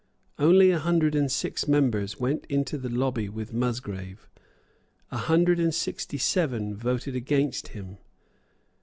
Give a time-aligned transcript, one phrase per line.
[0.39, 4.27] Only a hundred and six members went into the lobby with Musgrave;
[5.11, 7.99] a hundred and sixty seven voted against him.